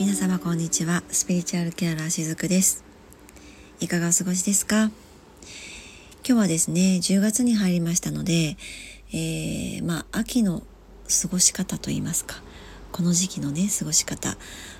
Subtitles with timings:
[0.00, 1.02] 皆様こんにちは。
[1.10, 2.84] スピリチュアルケアラーしずくです。
[3.80, 4.84] いかがお過ごしですか？
[4.84, 4.92] 今
[6.24, 8.56] 日はですね10月に入りましたので、
[9.12, 10.62] えー、まあ秋の
[11.22, 12.36] 過ごし方といいますか。
[12.92, 14.38] この時期のね過ごし方。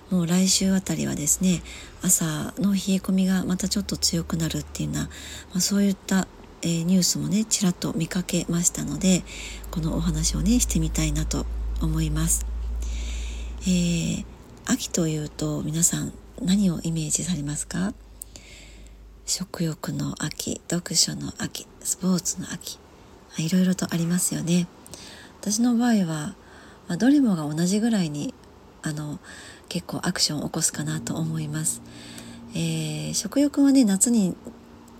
[0.09, 1.61] もう来週あたりはですね
[2.01, 5.09] 朝の冷え込みがまたちょっと強くなるっていうな、ま
[5.57, 6.29] あ、そういった
[6.63, 9.23] えー、ニュースもねちらっと見かけましたので
[9.71, 11.45] このお話をねしてみたいなと
[11.83, 12.47] 思います。
[13.63, 14.25] えー、
[14.71, 17.93] 秋というと皆さん何をイメージされますか？
[19.27, 22.79] 食欲の秋読書の秋スポーツの秋
[23.39, 24.69] いろいろとありますよね。
[25.41, 26.37] 私の場合は、
[26.87, 28.33] まあ、どれもが同じぐらいに
[28.83, 29.19] あの
[29.69, 31.83] 結構アクションを起こすかなと思います。
[32.55, 34.37] えー、食欲はね夏に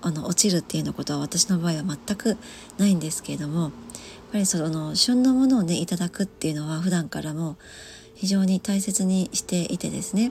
[0.03, 2.37] あの落ちるっていうようなことは私の場合は全く
[2.77, 3.71] ないんですけれどもやっ
[4.33, 7.57] ぱりその旬のものをねいただくっていうのは普段からも
[8.21, 10.31] 非常に大切にしていてですね。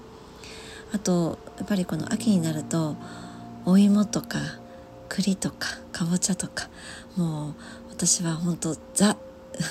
[0.94, 2.95] あとやっぱりこの秋になると
[3.66, 4.38] お芋とか
[5.08, 6.70] 栗とかかぼちゃとか
[7.17, 7.54] もう
[7.90, 9.17] 私は本当ザ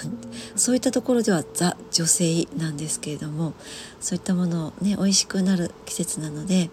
[0.56, 3.54] そういったところではザ女性なんですけれども
[4.00, 6.70] そういったものをね美味しくなる季節なので、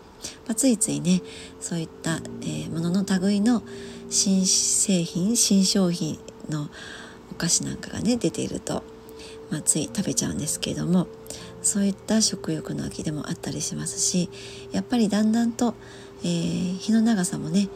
[0.47, 1.21] まあ、ついついね
[1.61, 3.61] そういった、えー、ものの類の
[4.09, 6.69] 新製品新商品の
[7.31, 8.83] お菓子なんかがね出ていると、
[9.51, 11.07] まあ、つい食べちゃうんですけれども
[11.65, 14.29] そういった食欲の秋でもあったりしますし
[14.71, 15.73] やっぱりだんだんと、
[16.23, 17.67] えー、日の長さもね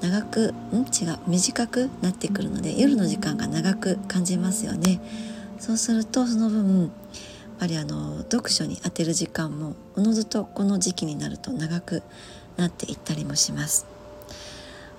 [0.00, 0.78] 長くん？
[0.80, 5.00] 違う短くなってくるので夜の時間が長く感じますよね。
[5.60, 6.90] そうするとその分やっ
[7.60, 12.02] ぱりあの読書に当てる時間もおのずとこの時期になると長く
[12.56, 13.86] なっていったりもします。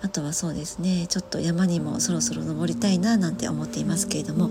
[0.01, 4.49] あとはそうですねちょっと山にもそろそろ登りたいななんて思っていますけれども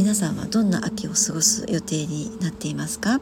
[0.00, 3.18] 皆さんはどんな秋を過ごす予定になっていますか？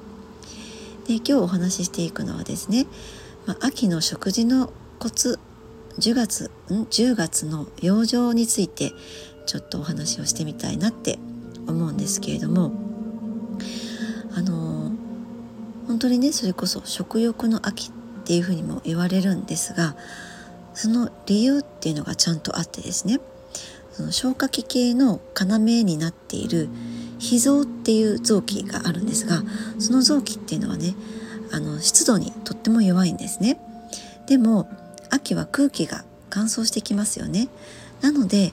[1.09, 2.87] で今日お話ししていくのはですね、
[3.47, 5.41] まあ、秋の食事のコツ
[5.99, 8.93] 10月ん？10月の養生について
[9.47, 11.19] ちょっとお話をしてみたいなって
[11.67, 12.71] 思うんですけれども
[14.37, 14.93] あの
[15.89, 17.93] 本当にねそれこそ食欲の秋っ
[18.23, 19.97] ていうふうにも言われるんですが
[20.75, 23.19] その理由っていうのがちゃんとあってですね
[23.99, 26.69] その消化器系の要になっている
[27.19, 29.43] 脾臓っていう臓器があるんですが
[29.81, 30.95] その臓器っていうのはね
[31.51, 33.59] あの湿度にとっても弱いんですね。
[34.29, 34.71] でも
[35.11, 37.49] 秋は空気が乾燥してきますよね。
[38.01, 38.53] なので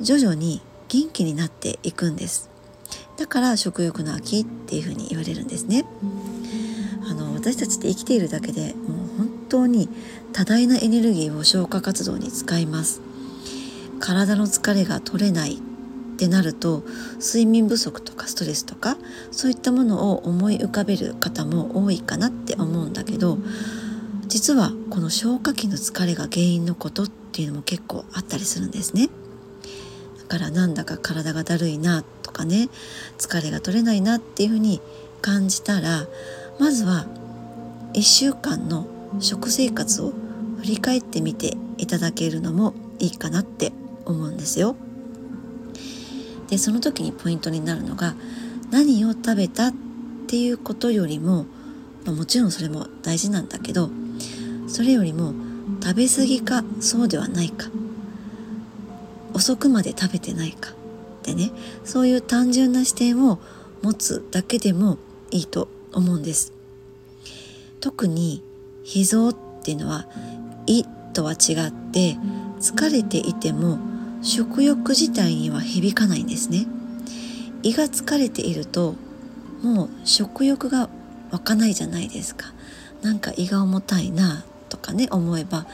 [0.00, 2.48] 徐々に元気になっていくんです。
[3.16, 5.84] だから食欲の秋っていうふうに言われるんですね。
[7.10, 9.88] あの私たちって生きているだけでもう本当に
[10.32, 13.00] 多大なエネルギーを消化活動に使います。
[14.00, 15.56] 体の疲れが取れない
[16.14, 16.84] ってなると
[17.18, 18.96] 睡眠不足とかストレスとか
[19.32, 23.38] そういったものを思い浮かべる方も多いかなって思うんだけど
[24.28, 29.08] 実はこの消化器の疲れが原因のことっていうのも結構あったりするんですね。
[30.28, 32.68] だからなんだか体がだるいなとかね
[33.18, 34.80] 疲れが取れないなっていうふうに
[35.20, 36.06] 感じたら
[36.58, 37.06] まずは
[37.92, 38.86] 1週間の
[39.20, 40.12] 食生活を
[40.58, 43.72] 振り返ってみていただけるのもいいかなって
[44.04, 44.76] 思うんですよ。
[46.48, 48.14] でその時にポイントになるのが
[48.70, 49.74] 何を食べたっ
[50.26, 51.46] ていうことよりも、
[52.04, 53.90] ま、もちろんそれも大事なんだけど
[54.66, 55.34] それよりも
[55.82, 57.68] 食べ過ぎかそうではないか
[59.32, 60.74] 遅くまで食べてないかっ
[61.22, 61.50] てね
[61.84, 63.38] そういう単純な視点を
[63.82, 64.98] 持つだけでも
[65.30, 66.52] いいと思うんです
[67.80, 68.42] 特に
[68.84, 70.06] 脾臓っていうのは
[70.66, 72.16] 胃とは違って
[72.60, 73.78] 疲れていても
[74.24, 76.66] 食欲自体には響かないんですね
[77.62, 78.94] 胃が疲れていると
[79.62, 80.88] もう食欲が
[81.30, 82.46] 湧かないじゃないですか
[83.02, 85.66] なんか胃が重たいなとかね思えば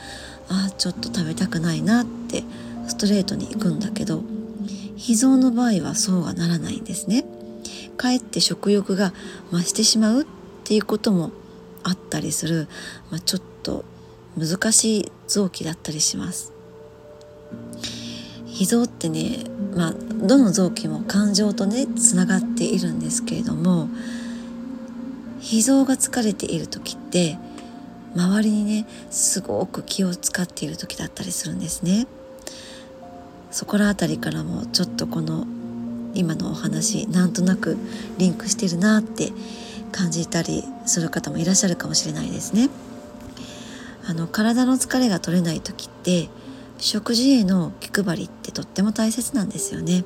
[0.49, 2.43] ああちょっと食べたくないなって
[2.89, 4.23] ストレートに行くんだけど
[4.97, 7.25] 脾臓の場合はそうはならないんですね。
[7.97, 9.15] かえって食欲が
[9.51, 10.27] 増してしまうっ
[10.65, 11.33] ていうことも
[11.83, 12.69] あったりする、
[13.11, 13.85] まあ、ちょっと
[14.37, 16.60] 難しい臓器だったりします。
[18.61, 19.39] 脾臓ってね、
[19.75, 23.89] まあ、どの臓器も感情とねつながっているんですけれども
[25.41, 27.39] 脾臓が疲れている時って
[28.15, 32.07] 周りにねすごく気を使っている時だったりするんですね。
[33.51, 35.47] そこら辺りからもちょっとこの
[36.13, 37.79] 今のお話なんとなく
[38.19, 39.33] リンクしてるなって
[39.91, 42.69] 感じたりする方もいらっしゃるかもしれないですね。
[44.07, 46.29] あの体の疲れが取れない時って
[46.81, 50.05] 食事への気配りってとっても大切なんですよね。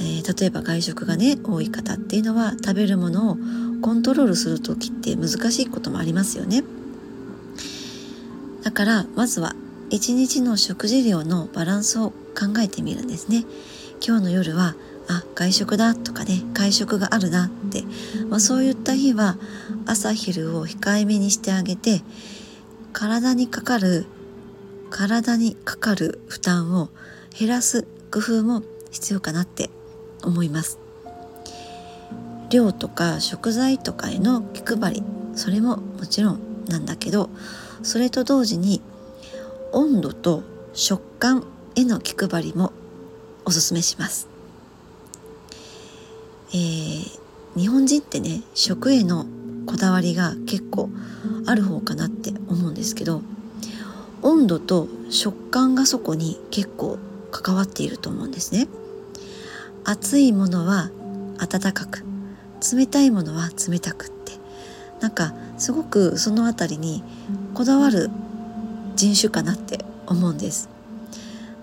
[0.00, 3.36] えー、例えば外食がね多い方っていうのは食べるものを
[3.82, 6.62] コントロールする時って難しいこともありますよね。
[8.62, 9.54] だからまずは
[9.90, 13.44] 一日の食事量のバランスを考えてみるんですね。
[14.06, 14.74] 今日の夜は
[15.08, 17.82] あ外食だとかね会食があるなって、
[18.28, 19.36] まあ、そういった日は
[19.86, 22.02] 朝昼を控えめにしてあげて
[22.92, 24.06] 体にかかる
[24.88, 26.88] 体にかかる負担を
[27.38, 29.70] 減らす工夫も必要かなって
[30.22, 30.78] 思います。
[32.50, 35.02] 量とか食材とかへの気配り
[35.34, 37.30] それももちろんなんだけど
[37.82, 38.80] それと同時に
[39.72, 40.42] 温度と
[40.72, 41.46] 食感
[41.76, 42.72] への気配りも
[43.44, 44.28] おすすめします、
[46.50, 49.26] えー、日本人ってね食への
[49.66, 50.88] こだわりが結構
[51.46, 53.22] ある方かなって思うんですけど
[54.22, 56.98] 温度と食感がそこに結構
[57.30, 58.68] 関わっていると思うんですね。
[59.84, 60.90] 熱いものは
[61.38, 62.04] 温かく
[62.76, 64.18] 冷たいものは冷たくって。
[65.00, 67.02] なんかすごくその辺りに
[67.54, 68.10] こだわる
[68.96, 70.68] 人種かなって思うんです、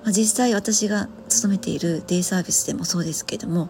[0.04, 3.70] まあ、実際私が勤めているデイサービスでもそうですけども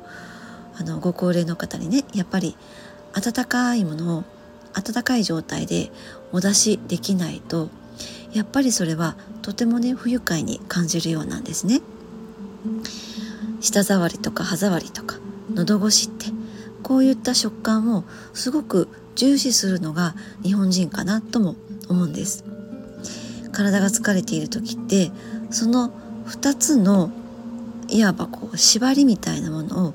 [0.78, 2.56] あのご高齢の方にねやっぱり
[3.14, 4.24] 温かいものを
[4.74, 5.90] 温かい状態で
[6.32, 7.70] お出しできないと
[8.36, 11.82] やっぱりそれはとてもね不愉快に感じるようなんですね。
[13.62, 15.16] 舌触りとか歯触りとか
[15.54, 16.26] 喉越しって
[16.84, 18.04] こういった食感を
[18.34, 21.56] すごく重視するのが日本人かなとも
[21.88, 22.44] 思うんです。
[23.54, 25.12] 体が疲れている時って
[25.50, 25.92] その
[26.28, 27.12] 2つの
[27.88, 29.94] いわばこう縛りみたいなものを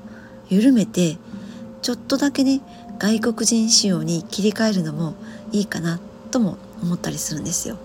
[0.49, 1.17] 緩めて
[1.83, 2.61] ちょっとだけね
[2.97, 5.13] 外国人仕様に切り替えるのも
[5.51, 5.99] いいかな
[6.31, 7.77] とも思ったりするんですよ。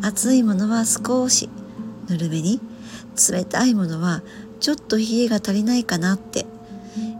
[0.00, 1.48] 熱いものは少し
[2.08, 2.60] ぬるめに
[3.30, 4.22] 冷たいものは
[4.60, 6.46] ちょっと冷えが足りないかなって。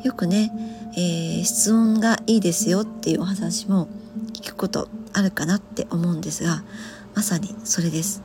[0.06, 0.52] よくね、
[0.96, 3.88] えー、室温がいいですよっていうお話も
[4.34, 6.62] 聞くことあるかなって思うんですが
[7.16, 8.22] まさにそれです、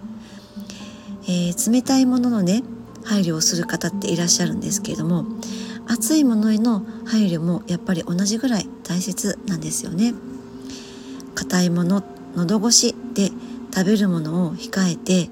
[1.23, 2.61] えー、冷たいもののね
[3.03, 5.25] 配慮をする方っていらっしゃるんですけれども
[5.87, 10.13] 熱いものへの配慮もやっぱり同じぐらい大切なんですよね。
[11.33, 12.03] 硬いもの
[12.35, 13.31] 喉越しで
[13.73, 15.29] 食べるものを控えて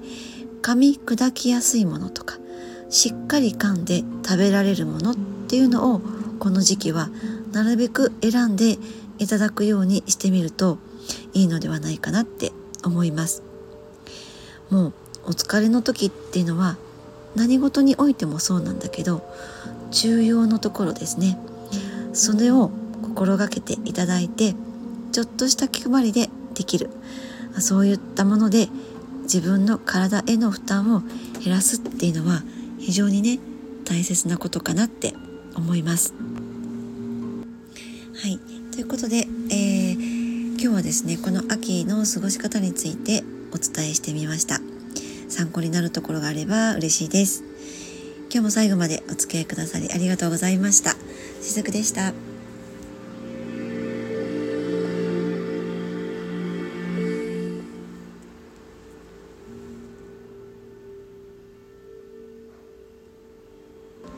[0.62, 2.38] 噛み砕きやすいものとか
[2.88, 5.16] しっかり噛んで食べられるものっ
[5.48, 6.00] ていうのを
[6.38, 7.10] この時期は
[7.52, 8.78] なるべく選んで
[9.18, 10.78] いただくようにしてみると
[11.32, 12.52] いいのではないかなって
[12.82, 13.42] 思います。
[14.70, 14.92] もう
[15.26, 16.76] お疲れの時っていうのは
[17.36, 19.22] 何事においてもそうなんだけど
[19.90, 21.38] 重要のところですね。
[22.12, 22.70] それを
[23.02, 24.54] 心がけていただいて
[25.12, 26.90] ちょっとした気配りでできる。
[27.58, 28.68] そういったもので
[29.22, 31.02] 自分の体への負担を
[31.42, 32.42] 減らすっていうのは
[32.78, 33.38] 非常にね
[33.84, 35.14] 大切なことかなって
[35.54, 36.14] 思います。
[38.22, 38.38] はい
[38.72, 44.60] ということで、えー、今日はですねこの秋の過ごし方についてお伝えしてみました。
[45.28, 47.44] 参考になるところがあれば嬉しいです。
[48.32, 50.92] 今日も最後までお付き合いくださりありがとうございました。
[51.40, 52.29] しずくでした。